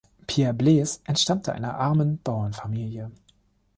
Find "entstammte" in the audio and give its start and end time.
1.05-1.53